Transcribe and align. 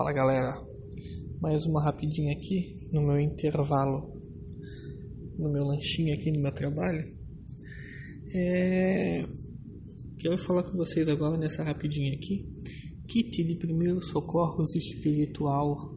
Fala 0.00 0.14
galera, 0.14 0.66
mais 1.42 1.66
uma 1.66 1.84
rapidinha 1.84 2.32
aqui 2.32 2.88
no 2.90 3.02
meu 3.02 3.20
intervalo, 3.20 4.18
no 5.38 5.52
meu 5.52 5.62
lanchinho 5.62 6.14
aqui 6.14 6.32
no 6.32 6.40
meu 6.40 6.54
trabalho. 6.54 7.04
É... 8.34 9.26
Quero 10.18 10.38
falar 10.38 10.62
com 10.62 10.78
vocês 10.78 11.06
agora 11.06 11.36
nessa 11.36 11.62
rapidinha 11.62 12.14
aqui. 12.14 12.48
Kit 13.06 13.44
de 13.44 13.56
primeiros 13.56 14.08
socorros 14.08 14.74
espiritual. 14.74 15.94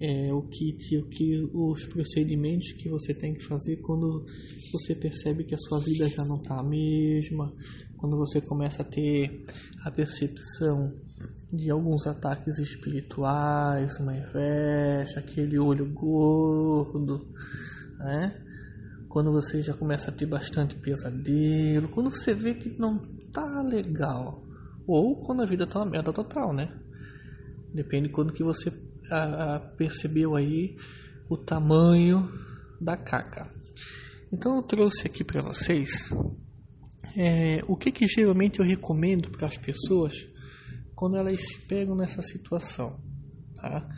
É, 0.00 0.32
o 0.32 0.42
kit, 0.48 0.96
o 0.96 1.08
que, 1.08 1.48
os 1.54 1.86
procedimentos 1.86 2.72
que 2.72 2.88
você 2.88 3.14
tem 3.14 3.34
que 3.34 3.44
fazer 3.44 3.76
quando 3.82 4.26
você 4.72 4.96
percebe 4.96 5.44
que 5.44 5.54
a 5.54 5.58
sua 5.58 5.78
vida 5.78 6.08
já 6.08 6.24
não 6.24 6.38
está 6.42 6.58
a 6.58 6.68
mesma, 6.68 7.54
quando 7.96 8.16
você 8.16 8.40
começa 8.40 8.82
a 8.82 8.84
ter 8.84 9.44
a 9.84 9.92
percepção 9.92 10.92
de 11.52 11.70
alguns 11.70 12.06
ataques 12.06 12.58
espirituais, 12.58 13.98
uma 13.98 14.16
inveja, 14.16 15.18
aquele 15.18 15.58
olho 15.58 15.92
gordo, 15.92 17.26
né? 17.98 18.40
Quando 19.08 19.32
você 19.32 19.60
já 19.60 19.74
começa 19.74 20.10
a 20.10 20.14
ter 20.14 20.26
bastante 20.26 20.76
pesadelo, 20.76 21.88
quando 21.88 22.10
você 22.10 22.32
vê 22.32 22.54
que 22.54 22.78
não 22.78 22.98
tá 23.32 23.62
legal, 23.62 24.44
ou 24.86 25.16
quando 25.16 25.42
a 25.42 25.46
vida 25.46 25.66
tá 25.66 25.80
uma 25.80 25.90
merda 25.90 26.12
total, 26.12 26.54
né? 26.54 26.72
Depende 27.74 28.08
de 28.08 28.14
quando 28.14 28.32
que 28.32 28.44
você 28.44 28.72
a, 29.10 29.56
a 29.56 29.60
percebeu 29.76 30.36
aí 30.36 30.76
o 31.28 31.36
tamanho 31.36 32.28
da 32.80 32.96
caca. 32.96 33.52
Então 34.32 34.56
eu 34.56 34.62
trouxe 34.62 35.06
aqui 35.06 35.24
para 35.24 35.42
vocês 35.42 36.10
é, 37.16 37.60
o 37.66 37.76
que 37.76 37.90
que 37.90 38.06
geralmente 38.06 38.60
eu 38.60 38.64
recomendo 38.64 39.30
para 39.30 39.48
as 39.48 39.56
pessoas 39.56 40.14
quando 41.00 41.16
elas 41.16 41.40
se 41.40 41.58
pegam 41.66 41.96
nessa 41.96 42.20
situação, 42.20 43.02
tá? 43.54 43.88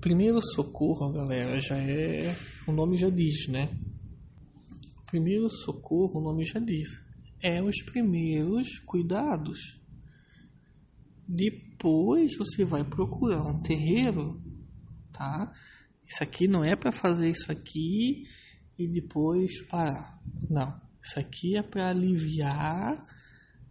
Primeiro 0.00 0.40
socorro, 0.40 1.12
galera, 1.12 1.58
já 1.58 1.76
é, 1.76 2.32
o 2.68 2.72
nome 2.72 2.96
já 2.96 3.10
diz, 3.10 3.48
né? 3.48 3.68
Primeiro 5.06 5.50
socorro, 5.50 6.20
o 6.20 6.22
nome 6.22 6.44
já 6.44 6.60
diz, 6.60 6.88
é 7.42 7.60
os 7.60 7.82
primeiros 7.82 8.78
cuidados. 8.86 9.58
Depois 11.26 12.30
você 12.38 12.64
vai 12.64 12.84
procurar 12.84 13.42
um 13.42 13.60
terreiro, 13.60 14.40
tá? 15.12 15.52
Isso 16.06 16.22
aqui 16.22 16.46
não 16.46 16.62
é 16.62 16.76
para 16.76 16.92
fazer 16.92 17.28
isso 17.28 17.50
aqui 17.50 18.22
e 18.78 18.86
depois 18.86 19.60
parar. 19.66 20.16
Não, 20.48 20.80
isso 21.02 21.18
aqui 21.18 21.56
é 21.56 21.62
para 21.62 21.90
aliviar 21.90 23.04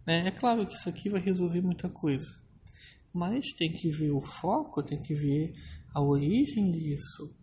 é, 0.06 0.28
é 0.28 0.30
claro 0.30 0.66
que 0.66 0.74
isso 0.74 0.88
aqui 0.88 1.08
vai 1.08 1.20
resolver 1.20 1.60
muita 1.60 1.88
coisa, 1.88 2.34
mas 3.12 3.52
tem 3.56 3.72
que 3.72 3.90
ver 3.90 4.10
o 4.10 4.20
foco, 4.20 4.82
tem 4.82 5.00
que 5.00 5.14
ver 5.14 5.54
a 5.94 6.00
origem 6.00 6.70
disso. 6.70 7.34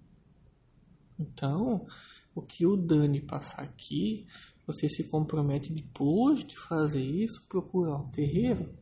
Então, 1.18 1.86
o 2.34 2.42
que 2.42 2.66
o 2.66 2.76
Dani 2.76 3.22
passar 3.22 3.64
aqui, 3.64 4.26
você 4.66 4.88
se 4.88 5.10
compromete 5.10 5.74
depois 5.74 6.46
de 6.46 6.56
fazer 6.58 7.02
isso, 7.02 7.46
procurar 7.48 7.98
um 7.98 8.10
terreiro. 8.10 8.74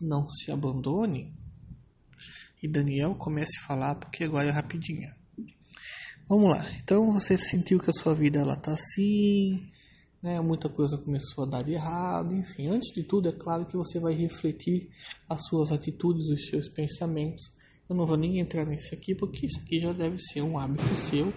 Não 0.00 0.28
se 0.30 0.50
abandone. 0.50 1.34
E 2.62 2.68
Daniel 2.68 3.14
comece 3.14 3.58
a 3.58 3.66
falar 3.66 3.94
porque 3.96 4.24
agora 4.24 4.48
é 4.48 4.50
rapidinho. 4.50 5.12
Vamos 6.28 6.48
lá. 6.50 6.70
Então 6.78 7.12
você 7.12 7.36
sentiu 7.36 7.78
que 7.78 7.90
a 7.90 7.92
sua 7.92 8.14
vida 8.14 8.38
ela 8.38 8.56
tá 8.56 8.72
assim, 8.72 9.70
né, 10.22 10.40
muita 10.40 10.68
coisa 10.68 10.98
começou 10.98 11.44
a 11.44 11.46
dar 11.46 11.68
errado, 11.68 12.34
enfim. 12.34 12.68
Antes 12.68 12.92
de 12.92 13.02
tudo, 13.02 13.28
é 13.28 13.32
claro 13.32 13.66
que 13.66 13.76
você 13.76 14.00
vai 14.00 14.14
refletir 14.14 14.88
as 15.28 15.44
suas 15.46 15.70
atitudes, 15.70 16.28
os 16.28 16.46
seus 16.48 16.68
pensamentos. 16.68 17.52
Eu 17.88 17.96
não 17.96 18.04
vou 18.04 18.16
nem 18.16 18.40
entrar 18.40 18.66
nesse 18.66 18.94
aqui, 18.94 19.14
porque 19.14 19.46
isso 19.46 19.60
aqui 19.60 19.78
já 19.78 19.92
deve 19.92 20.18
ser 20.18 20.42
um 20.42 20.58
hábito 20.58 20.94
seu 20.96 21.32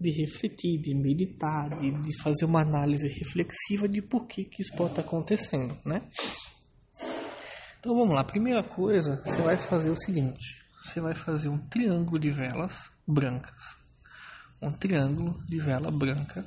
de 0.00 0.10
refletir, 0.10 0.80
de 0.80 0.94
meditar, 0.94 1.78
de, 1.80 1.90
de 1.90 2.22
fazer 2.22 2.44
uma 2.44 2.62
análise 2.62 3.08
reflexiva 3.08 3.88
de 3.88 4.00
por 4.00 4.26
que, 4.26 4.44
que 4.44 4.62
isso 4.62 4.76
pode 4.76 4.90
estar 4.90 5.02
acontecendo, 5.02 5.76
né? 5.84 6.02
Então 7.80 7.94
vamos 7.94 8.14
lá, 8.14 8.22
primeira 8.22 8.62
coisa, 8.62 9.20
você 9.24 9.36
vai 9.42 9.56
fazer 9.56 9.90
o 9.90 9.96
seguinte: 9.96 10.64
você 10.84 11.00
vai 11.00 11.14
fazer 11.14 11.48
um 11.48 11.58
triângulo 11.68 12.18
de 12.18 12.30
velas 12.30 12.74
brancas. 13.06 13.54
Um 14.60 14.72
triângulo 14.72 15.34
de 15.48 15.58
vela 15.58 15.90
branca 15.90 16.44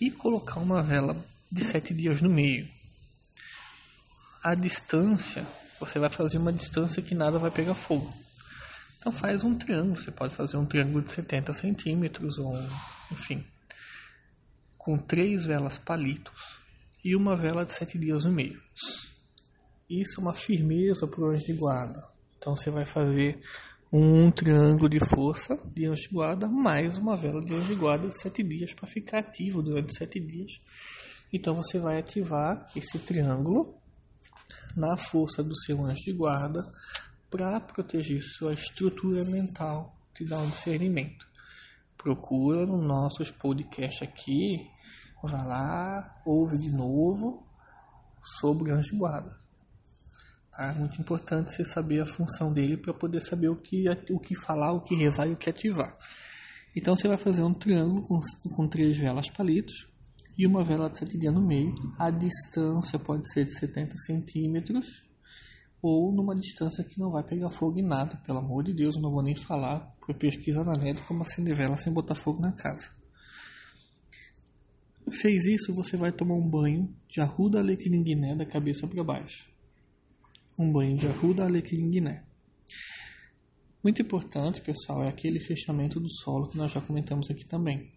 e 0.00 0.10
colocar 0.10 0.60
uma 0.60 0.82
vela 0.82 1.16
de 1.50 1.64
sete 1.64 1.94
dias 1.94 2.20
no 2.20 2.28
meio. 2.28 2.68
A 4.42 4.54
distância, 4.54 5.44
você 5.80 5.98
vai 5.98 6.10
fazer 6.10 6.38
uma 6.38 6.52
distância 6.52 7.02
que 7.02 7.14
nada 7.14 7.38
vai 7.38 7.50
pegar 7.50 7.74
fogo. 7.74 8.12
Então 8.98 9.12
faz 9.12 9.44
um 9.44 9.56
triângulo, 9.56 9.96
você 9.96 10.10
pode 10.10 10.34
fazer 10.34 10.56
um 10.56 10.66
triângulo 10.66 11.04
de 11.04 11.12
70 11.12 11.52
centímetros 11.52 12.38
ou 12.38 12.54
enfim, 13.10 13.44
com 14.76 14.98
três 14.98 15.44
velas 15.44 15.78
palitos 15.78 16.58
e 17.04 17.14
uma 17.14 17.36
vela 17.36 17.64
de 17.64 17.72
sete 17.72 17.98
dias 17.98 18.24
no 18.24 18.32
meio. 18.32 18.60
Isso 19.88 20.20
é 20.20 20.22
uma 20.22 20.34
firmeza 20.34 21.06
para 21.06 21.20
o 21.20 21.26
anjo 21.26 21.46
de 21.46 21.54
guarda. 21.54 22.04
Então 22.36 22.54
você 22.54 22.70
vai 22.70 22.84
fazer 22.84 23.40
um 23.90 24.30
triângulo 24.30 24.86
de 24.88 25.00
força 25.00 25.56
de 25.74 25.86
anjo 25.86 26.02
de 26.02 26.08
guarda, 26.14 26.46
mais 26.46 26.98
uma 26.98 27.16
vela 27.16 27.40
de 27.40 27.54
anjo 27.54 27.68
de 27.68 27.74
guarda 27.74 28.08
de 28.08 28.20
sete 28.20 28.42
dias 28.42 28.74
para 28.74 28.86
ficar 28.86 29.18
ativo 29.20 29.62
durante 29.62 29.96
sete 29.96 30.20
dias. 30.20 30.60
Então 31.32 31.54
você 31.54 31.78
vai 31.78 31.98
ativar 31.98 32.70
esse 32.76 32.98
triângulo 32.98 33.74
na 34.76 34.98
força 34.98 35.42
do 35.42 35.56
seu 35.56 35.82
anjo 35.82 36.02
de 36.04 36.12
guarda 36.12 36.70
para 37.30 37.60
proteger 37.60 38.20
sua 38.22 38.52
estrutura 38.52 39.24
mental, 39.24 39.96
te 40.14 40.24
dar 40.24 40.40
um 40.40 40.50
discernimento. 40.50 41.26
Procura 41.96 42.66
nos 42.66 42.86
nossos 42.86 43.30
podcasts 43.30 44.02
aqui, 44.02 44.70
vai 45.22 45.46
lá, 45.46 46.20
ouve 46.26 46.58
de 46.58 46.70
novo 46.70 47.46
sobre 48.38 48.70
anjo 48.70 48.92
de 48.92 48.98
guarda. 48.98 49.47
É 50.60 50.72
muito 50.72 51.00
importante 51.00 51.54
você 51.54 51.64
saber 51.64 52.00
a 52.00 52.06
função 52.06 52.52
dele 52.52 52.76
para 52.76 52.92
poder 52.92 53.20
saber 53.20 53.48
o 53.48 53.54
que, 53.54 53.84
o 54.10 54.18
que 54.18 54.34
falar, 54.34 54.72
o 54.72 54.80
que 54.80 54.96
rezar 54.96 55.28
e 55.28 55.32
o 55.32 55.36
que 55.36 55.48
ativar. 55.48 55.96
Então 56.74 56.96
você 56.96 57.06
vai 57.06 57.16
fazer 57.16 57.44
um 57.44 57.54
triângulo 57.54 58.02
com, 58.02 58.18
com 58.56 58.68
três 58.68 58.98
velas 58.98 59.30
palitos 59.30 59.88
e 60.36 60.44
uma 60.44 60.64
vela 60.64 60.90
de 60.90 61.16
dias 61.16 61.32
no 61.32 61.46
meio. 61.46 61.72
A 61.96 62.10
distância 62.10 62.98
pode 62.98 63.32
ser 63.32 63.44
de 63.44 63.56
70 63.56 63.96
centímetros 63.98 65.04
ou 65.80 66.12
numa 66.12 66.34
distância 66.34 66.82
que 66.82 66.98
não 66.98 67.12
vai 67.12 67.22
pegar 67.22 67.50
fogo 67.50 67.78
em 67.78 67.86
nada. 67.86 68.16
Pelo 68.26 68.38
amor 68.38 68.64
de 68.64 68.74
Deus, 68.74 68.96
eu 68.96 69.02
não 69.02 69.12
vou 69.12 69.22
nem 69.22 69.36
falar 69.36 69.94
por 70.04 70.12
pesquisa 70.16 70.64
na 70.64 70.76
net 70.76 71.00
como 71.02 71.22
acender 71.22 71.54
vela 71.54 71.76
sem 71.76 71.92
botar 71.92 72.16
fogo 72.16 72.42
na 72.42 72.50
casa. 72.50 72.90
Fez 75.08 75.46
isso, 75.46 75.72
você 75.72 75.96
vai 75.96 76.10
tomar 76.10 76.34
um 76.34 76.50
banho 76.50 76.92
de 77.08 77.20
arruda 77.20 77.60
alecrim 77.60 78.02
guiné 78.02 78.34
da 78.34 78.44
cabeça 78.44 78.88
para 78.88 79.04
baixo 79.04 79.56
um 80.58 80.72
banho 80.72 80.96
de 80.96 81.06
arruda, 81.06 81.44
alecrim 81.44 81.88
guiné. 81.88 82.24
Muito 83.82 84.02
importante, 84.02 84.60
pessoal, 84.60 85.04
é 85.04 85.08
aquele 85.08 85.38
fechamento 85.38 86.00
do 86.00 86.10
solo 86.10 86.48
que 86.48 86.58
nós 86.58 86.72
já 86.72 86.80
comentamos 86.80 87.30
aqui 87.30 87.46
também. 87.46 87.92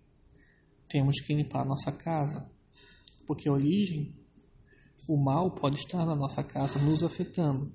Temos 0.87 1.19
que 1.21 1.33
limpar 1.33 1.61
a 1.61 1.65
nossa 1.65 1.91
casa, 1.91 2.47
porque 3.25 3.49
a 3.49 3.51
origem, 3.51 4.15
o 5.09 5.17
mal 5.17 5.49
pode 5.55 5.77
estar 5.77 6.05
na 6.05 6.15
nossa 6.15 6.43
casa 6.43 6.77
nos 6.77 7.03
afetando. 7.03 7.73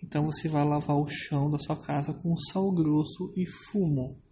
Então 0.00 0.24
você 0.24 0.48
vai 0.48 0.64
lavar 0.64 0.96
o 0.96 1.08
chão 1.08 1.50
da 1.50 1.58
sua 1.58 1.76
casa 1.76 2.14
com 2.14 2.36
sal 2.36 2.70
grosso 2.70 3.32
e 3.34 3.44
fumo. 3.44 4.22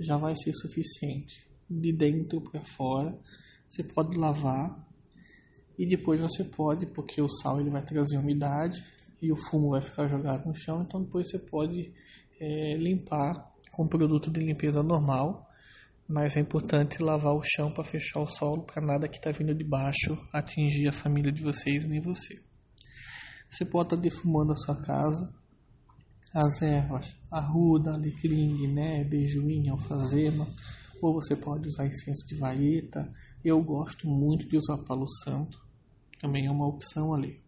Já 0.00 0.16
vai 0.16 0.34
ser 0.34 0.54
suficiente. 0.54 1.46
De 1.68 1.92
dentro 1.92 2.40
para 2.40 2.64
fora, 2.64 3.20
você 3.68 3.82
pode 3.82 4.16
lavar 4.16 4.82
e 5.78 5.86
depois 5.86 6.20
você 6.20 6.44
pode, 6.44 6.86
porque 6.86 7.20
o 7.20 7.28
sal 7.28 7.60
ele 7.60 7.70
vai 7.70 7.82
trazer 7.82 8.16
umidade 8.16 8.82
e 9.20 9.30
o 9.32 9.36
fumo 9.36 9.70
vai 9.70 9.80
ficar 9.80 10.06
jogado 10.06 10.46
no 10.46 10.54
chão, 10.54 10.82
então 10.82 11.02
depois 11.02 11.28
você 11.28 11.38
pode 11.38 11.92
é, 12.40 12.76
limpar 12.76 13.52
com 13.72 13.86
produto 13.86 14.30
de 14.30 14.40
limpeza 14.40 14.82
normal, 14.82 15.46
mas 16.08 16.36
é 16.36 16.40
importante 16.40 17.02
lavar 17.02 17.34
o 17.34 17.42
chão 17.42 17.72
para 17.72 17.84
fechar 17.84 18.20
o 18.20 18.28
solo 18.28 18.62
para 18.62 18.84
nada 18.84 19.08
que 19.08 19.16
está 19.16 19.30
vindo 19.30 19.54
de 19.54 19.64
baixo 19.64 20.16
atingir 20.32 20.88
a 20.88 20.92
família 20.92 21.32
de 21.32 21.42
vocês 21.42 21.86
nem 21.86 22.00
você. 22.00 22.40
Você 23.50 23.64
pode 23.64 23.86
estar 23.86 23.96
tá 23.96 24.02
defumando 24.02 24.52
a 24.52 24.56
sua 24.56 24.80
casa, 24.82 25.32
as 26.34 26.62
ervas, 26.62 27.16
arruda, 27.30 27.94
alecrim, 27.94 28.48
guiné, 28.56 29.04
beijuim, 29.04 29.68
alfazema, 29.68 30.46
ou 31.00 31.14
você 31.14 31.34
pode 31.34 31.68
usar 31.68 31.86
incenso 31.86 32.26
de 32.26 32.36
vareta. 32.36 33.10
Eu 33.44 33.62
gosto 33.62 34.06
muito 34.06 34.48
de 34.48 34.56
usar 34.56 34.78
palo 34.78 35.06
santo, 35.24 35.58
também 36.20 36.46
é 36.46 36.50
uma 36.50 36.66
opção 36.66 37.14
ali. 37.14 37.40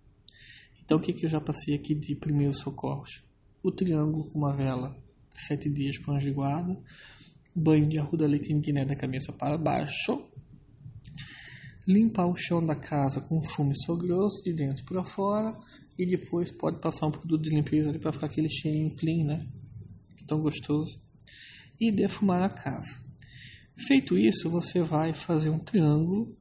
Então, 0.84 0.98
o 0.98 1.00
que, 1.00 1.12
que 1.12 1.26
eu 1.26 1.30
já 1.30 1.40
passei 1.40 1.74
aqui 1.74 1.94
de 1.94 2.14
primeiros 2.14 2.60
socorros? 2.60 3.22
O 3.62 3.70
triângulo 3.70 4.30
com 4.30 4.38
uma 4.38 4.56
vela, 4.56 4.96
sete 5.32 5.68
dias 5.68 5.98
com 5.98 6.12
anjo 6.12 6.26
de 6.26 6.32
guarda, 6.32 6.80
banho 7.54 7.88
de 7.88 7.98
arruda 7.98 8.24
alecrim 8.24 8.60
guiné 8.60 8.84
da 8.84 8.96
cabeça 8.96 9.32
para 9.32 9.58
baixo, 9.58 10.26
limpar 11.86 12.26
o 12.26 12.36
chão 12.36 12.64
da 12.64 12.74
casa 12.74 13.20
com 13.20 13.42
fumo 13.42 13.72
e 13.72 13.98
grosso 13.98 14.42
de 14.42 14.52
dentro 14.52 14.84
para 14.84 15.04
fora 15.04 15.54
e 15.98 16.06
depois 16.06 16.50
pode 16.50 16.80
passar 16.80 17.06
um 17.06 17.10
produto 17.10 17.42
de 17.42 17.50
limpeza 17.50 17.88
ali 17.88 17.98
para 17.98 18.12
ficar 18.12 18.26
aquele 18.26 18.48
cheirinho 18.48 18.94
clean, 18.96 19.24
né? 19.24 19.46
Tão 20.26 20.40
gostoso. 20.40 20.98
E 21.80 21.90
defumar 21.90 22.42
a 22.42 22.48
casa. 22.48 23.00
Feito 23.86 24.18
isso, 24.18 24.50
você 24.50 24.80
vai 24.80 25.12
fazer 25.12 25.50
um 25.50 25.58
triângulo 25.58 26.36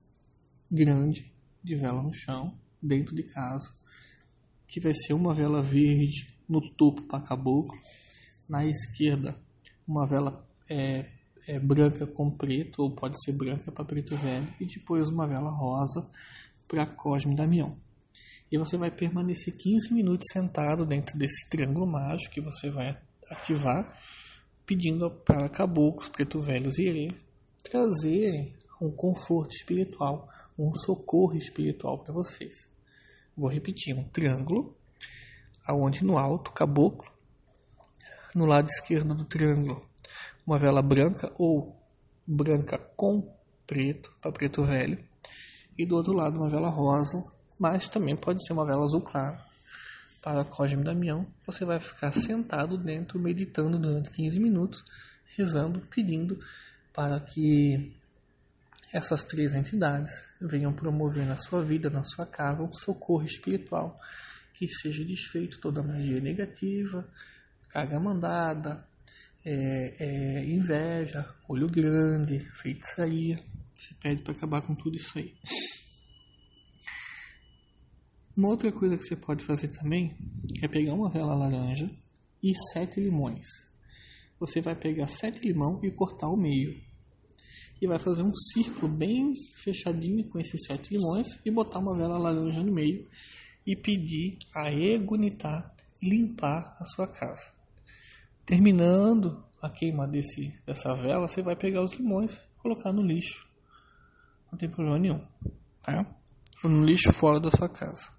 grande 0.70 1.37
de 1.68 1.76
vela 1.76 2.02
no 2.02 2.14
chão, 2.14 2.58
dentro 2.82 3.16
de 3.16 3.24
casa, 3.24 3.74
que 4.68 4.80
vai 4.80 4.94
ser 4.94 5.14
uma 5.14 5.34
vela 5.34 5.62
verde 5.62 6.34
no 6.48 6.62
topo 6.76 7.04
para 7.04 7.24
caboclo, 7.24 7.78
na 8.50 8.66
esquerda 8.66 9.36
uma 9.88 10.06
vela 10.06 10.46
é, 10.70 11.10
é, 11.48 11.60
branca 11.60 12.06
com 12.06 12.30
preto, 12.30 12.82
ou 12.82 12.92
pode 12.92 13.16
ser 13.24 13.32
branca 13.32 13.72
para 13.72 13.86
preto 13.86 14.16
velho, 14.18 14.48
e 14.60 14.66
depois 14.66 15.10
uma 15.10 15.28
vela 15.28 15.50
rosa 15.50 16.10
para 16.68 16.86
Cosme 16.86 17.36
Damião. 17.36 17.78
E 18.52 18.58
você 18.58 18.78
vai 18.78 18.92
permanecer 18.92 19.56
15 19.56 19.94
minutos 19.94 20.28
sentado 20.32 20.86
dentro 20.86 21.18
desse 21.18 21.50
triângulo 21.50 21.86
mágico 21.86 22.34
que 22.34 22.42
você 22.42 22.70
vai 22.70 22.98
ativar, 23.30 23.98
pedindo 24.66 25.10
para 25.10 25.48
caboclos, 25.50 26.10
preto 26.10 26.40
velhos 26.40 26.78
e 26.78 26.84
herê 26.84 27.08
trazerem 27.64 28.54
um 28.82 28.92
conforto 28.92 29.52
espiritual, 29.52 30.30
um 30.58 30.74
socorro 30.76 31.36
espiritual 31.36 32.00
para 32.00 32.14
vocês. 32.14 32.70
Vou 33.36 33.50
repetir, 33.50 33.96
um 33.96 34.04
triângulo, 34.04 34.76
aonde 35.66 36.04
no 36.04 36.18
alto, 36.18 36.52
caboclo, 36.52 37.12
no 38.34 38.46
lado 38.46 38.68
esquerdo 38.68 39.14
do 39.14 39.26
triângulo, 39.26 39.86
uma 40.46 40.58
vela 40.58 40.82
branca 40.82 41.32
ou 41.38 41.76
branca 42.26 42.78
com 42.96 43.34
preto, 43.66 44.12
para 44.22 44.32
preto 44.32 44.64
velho, 44.64 45.04
e 45.78 45.86
do 45.86 45.96
outro 45.96 46.14
lado 46.14 46.38
uma 46.38 46.50
vela 46.50 46.70
rosa, 46.70 47.24
mas 47.60 47.88
também 47.90 48.16
pode 48.16 48.46
ser 48.46 48.54
uma 48.54 48.66
vela 48.66 48.84
azul 48.84 49.02
claro. 49.02 49.38
Para 50.22 50.44
Cosme 50.44 50.84
Damião, 50.84 51.28
você 51.46 51.64
vai 51.64 51.80
ficar 51.80 52.12
sentado 52.12 52.78
dentro, 52.78 53.20
meditando 53.20 53.78
durante 53.80 54.10
15 54.10 54.40
minutos, 54.40 54.84
rezando, 55.38 55.82
pedindo 55.90 56.40
para 56.92 57.20
que 57.20 57.96
essas 58.94 59.24
três 59.24 59.54
entidades 59.54 60.12
venham 60.40 60.74
promover 60.74 61.26
na 61.26 61.36
sua 61.36 61.64
vida, 61.64 61.90
na 61.90 62.04
sua 62.04 62.26
casa, 62.26 62.64
um 62.64 62.74
socorro 62.74 63.26
espiritual, 63.26 64.00
que 64.54 64.68
seja 64.68 65.04
desfeito 65.04 65.60
toda 65.60 65.84
magia 65.84 66.20
negativa, 66.20 67.08
carga 67.70 68.00
mandada, 68.00 68.88
é, 69.46 69.96
é, 70.00 70.46
inveja, 70.46 71.28
olho 71.48 71.68
grande, 71.68 72.40
feitiçaria. 72.54 73.38
Se 73.78 73.94
pede 73.96 74.24
para 74.24 74.34
acabar 74.34 74.62
com 74.62 74.76
tudo 74.76 74.96
isso 74.96 75.18
aí. 75.18 75.34
Uma 78.36 78.50
outra 78.50 78.72
coisa 78.72 78.98
que 78.98 79.04
você 79.04 79.16
pode 79.16 79.44
fazer 79.46 79.70
também 79.70 80.16
é 80.62 80.68
pegar 80.68 80.94
uma 80.94 81.10
vela 81.10 81.34
laranja 81.34 81.90
e 82.44 82.54
sete 82.72 83.00
limões. 83.00 83.46
Você 84.40 84.62
vai 84.62 84.76
pegar 84.76 85.08
sete 85.08 85.48
limão 85.48 85.80
e 85.84 85.92
cortar 85.92 86.28
o 86.28 86.38
meio. 86.38 86.87
E 87.82 87.88
vai 87.88 88.00
fazer 88.00 88.24
um 88.24 88.34
círculo 88.34 88.88
bem 88.88 89.32
fechadinho 89.64 90.28
com 90.30 90.40
esses 90.40 90.66
sete 90.66 90.96
limões 90.96 91.28
e 91.46 91.52
botar 91.52 91.80
uma 91.80 91.96
vela 91.96 92.18
laranja 92.18 92.64
no 92.64 92.74
meio 92.74 93.08
e 93.66 93.76
pedir 93.76 94.38
a 94.56 94.72
Egunitar 94.72 95.76
limpar 96.02 96.76
a 96.80 96.86
sua 96.86 97.08
casa. 97.08 97.52
Terminando 98.46 99.44
a 99.62 99.70
queima 99.70 100.08
desse, 100.08 100.58
dessa 100.66 100.94
vela, 100.96 101.28
você 101.28 101.42
vai 101.42 101.56
pegar 101.56 101.84
os 101.84 101.94
limões 101.94 102.34
e 102.34 102.62
colocar 102.62 102.94
no 102.94 103.02
lixo. 103.02 103.48
Não 104.52 104.58
tem 104.58 104.70
problema 104.70 104.98
nenhum. 104.98 105.22
Tá? 105.84 106.06
No 106.64 106.86
lixo 106.86 107.12
fora 107.12 107.40
da 107.40 107.52
sua 107.52 107.68
casa. 107.68 108.12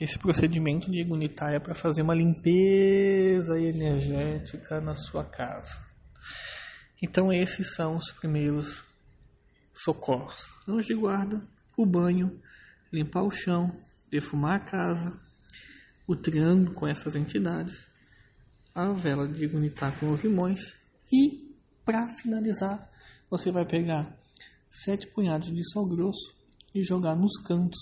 Esse 0.00 0.18
procedimento 0.18 0.90
de 0.90 1.00
igunitar 1.00 1.52
é 1.52 1.60
para 1.60 1.74
fazer 1.74 2.02
uma 2.02 2.14
limpeza 2.14 3.58
energética 3.58 4.80
na 4.80 4.94
sua 4.94 5.24
casa. 5.24 5.89
Então 7.02 7.32
esses 7.32 7.74
são 7.74 7.96
os 7.96 8.10
primeiros 8.10 8.84
socorros. 9.72 10.46
Anjo 10.68 10.88
de 10.88 10.94
guarda, 10.94 11.42
o 11.76 11.86
banho, 11.86 12.40
limpar 12.92 13.22
o 13.22 13.30
chão, 13.30 13.70
defumar 14.10 14.56
a 14.56 14.64
casa, 14.64 15.12
o 16.06 16.16
triângulo 16.16 16.74
com 16.74 16.86
essas 16.86 17.16
entidades 17.16 17.88
a 18.74 18.92
vela 18.92 19.26
de 19.26 19.46
gunitar 19.46 19.98
com 19.98 20.10
os 20.10 20.22
limões 20.22 20.60
e, 21.12 21.56
para 21.84 22.08
finalizar, 22.08 22.90
você 23.28 23.50
vai 23.50 23.64
pegar 23.66 24.16
sete 24.70 25.06
punhados 25.08 25.52
de 25.52 25.68
sal 25.72 25.86
grosso 25.86 26.34
e 26.74 26.82
jogar 26.82 27.16
nos 27.16 27.36
cantos 27.42 27.78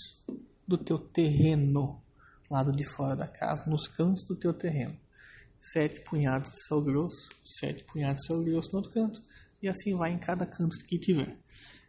do 0.67 0.77
teu 0.77 0.97
terreno, 0.97 2.01
lado 2.49 2.71
de 2.71 2.83
fora 2.83 3.15
da 3.15 3.27
casa, 3.27 3.69
nos 3.69 3.87
cantos 3.87 4.23
do 4.25 4.35
teu 4.35 4.53
terreno. 4.53 4.97
Sete 5.59 6.01
punhados 6.01 6.51
de 6.51 6.65
sal 6.67 6.81
grosso, 6.81 7.29
sete 7.43 7.83
punhados 7.83 8.21
de 8.21 8.27
sal 8.27 8.43
grosso 8.43 8.71
no 8.71 8.77
outro 8.77 8.91
canto, 8.91 9.21
e 9.61 9.67
assim 9.67 9.95
vai 9.95 10.11
em 10.11 10.19
cada 10.19 10.45
canto 10.45 10.77
que 10.85 10.97
tiver, 10.97 11.37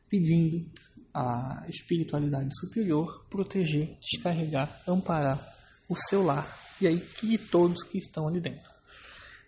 pedindo 0.08 0.68
a 1.14 1.64
espiritualidade 1.68 2.48
superior 2.58 3.26
proteger, 3.28 3.96
descarregar, 4.00 4.68
amparar 4.86 5.38
o 5.88 5.96
seu 5.96 6.22
lar 6.22 6.46
e 6.80 6.86
aí 6.86 6.98
que 6.98 7.36
todos 7.36 7.82
que 7.82 7.98
estão 7.98 8.28
ali 8.28 8.40
dentro. 8.40 8.70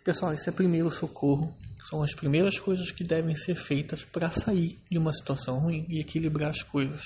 Pessoal, 0.04 0.32
esse 0.32 0.48
é 0.48 0.52
primeiro 0.52 0.90
socorro. 0.90 1.56
São 1.88 2.02
as 2.02 2.14
primeiras 2.14 2.58
coisas 2.58 2.90
que 2.90 3.04
devem 3.04 3.34
ser 3.34 3.54
feitas 3.54 4.04
para 4.04 4.30
sair 4.30 4.78
de 4.90 4.98
uma 4.98 5.12
situação 5.12 5.58
ruim 5.60 5.86
e 5.88 6.00
equilibrar 6.00 6.50
as 6.50 6.62
coisas. 6.62 7.02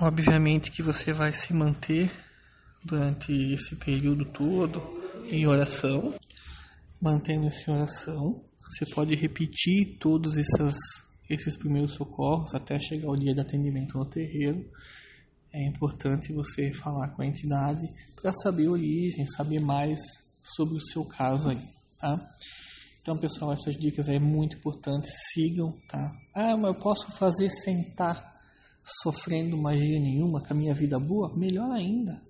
Obviamente 0.00 0.70
que 0.70 0.82
você 0.82 1.12
vai 1.12 1.32
se 1.32 1.52
manter 1.52 2.10
durante 2.82 3.32
esse 3.52 3.76
período 3.76 4.24
todo 4.32 4.80
em 5.30 5.46
oração, 5.46 6.12
mantendo-se 7.00 7.70
em 7.70 7.74
oração. 7.74 8.42
Você 8.70 8.86
pode 8.94 9.14
repetir 9.14 9.98
todos 9.98 10.36
esses, 10.36 10.76
esses 11.28 11.56
primeiros 11.56 11.94
socorros 11.94 12.54
até 12.54 12.78
chegar 12.78 13.10
o 13.10 13.16
dia 13.16 13.34
de 13.34 13.40
atendimento 13.40 13.98
no 13.98 14.08
terreiro. 14.08 14.64
É 15.52 15.66
importante 15.68 16.32
você 16.32 16.72
falar 16.72 17.08
com 17.08 17.22
a 17.22 17.26
entidade 17.26 17.86
para 18.20 18.32
saber 18.32 18.66
a 18.66 18.70
origem, 18.70 19.26
saber 19.26 19.60
mais 19.60 19.98
sobre 20.56 20.76
o 20.76 20.80
seu 20.80 21.04
caso 21.04 21.50
aí, 21.50 21.60
tá? 22.00 22.18
Então, 23.02 23.18
pessoal, 23.18 23.52
essas 23.52 23.76
dicas 23.76 24.08
é 24.08 24.18
muito 24.18 24.56
importante, 24.56 25.08
sigam, 25.32 25.72
tá? 25.88 26.10
Ah, 26.34 26.56
mas 26.56 26.74
eu 26.74 26.80
posso 26.80 27.10
fazer 27.12 27.50
sem 27.50 27.80
estar 27.80 28.32
sofrendo 29.02 29.60
magia 29.60 30.00
nenhuma, 30.00 30.40
com 30.40 30.54
a 30.54 30.56
minha 30.56 30.74
vida 30.74 30.98
boa? 30.98 31.36
Melhor 31.36 31.70
ainda. 31.72 32.20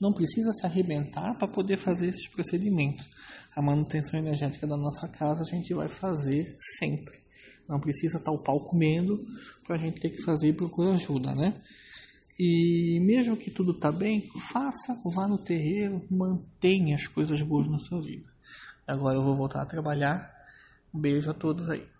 Não 0.00 0.12
precisa 0.12 0.52
se 0.52 0.66
arrebentar 0.66 1.36
para 1.38 1.48
poder 1.48 1.76
fazer 1.76 2.08
esses 2.08 2.28
procedimentos. 2.28 3.06
A 3.54 3.62
manutenção 3.62 4.20
energética 4.20 4.66
da 4.66 4.76
nossa 4.76 5.08
casa 5.08 5.42
a 5.42 5.46
gente 5.46 5.72
vai 5.72 5.88
fazer 5.88 6.56
sempre. 6.78 7.18
Não 7.68 7.80
precisa 7.80 8.18
estar 8.18 8.30
o 8.30 8.42
pau 8.42 8.60
comendo 8.60 9.18
para 9.66 9.76
a 9.76 9.78
gente 9.78 10.00
ter 10.00 10.10
que 10.10 10.22
fazer 10.22 10.48
e 10.48 10.52
procurar 10.52 10.94
ajuda, 10.94 11.34
né? 11.34 11.54
E 12.38 13.00
mesmo 13.00 13.36
que 13.36 13.50
tudo 13.50 13.72
está 13.72 13.90
bem, 13.90 14.22
faça, 14.52 14.94
vá 15.06 15.26
no 15.26 15.38
terreiro, 15.38 16.06
mantenha 16.10 16.94
as 16.94 17.06
coisas 17.06 17.40
boas 17.40 17.66
na 17.66 17.78
sua 17.78 18.00
vida. 18.02 18.28
Agora 18.86 19.16
eu 19.16 19.24
vou 19.24 19.34
voltar 19.34 19.62
a 19.62 19.66
trabalhar. 19.66 20.30
Beijo 20.92 21.30
a 21.30 21.34
todos 21.34 21.68
aí. 21.70 21.95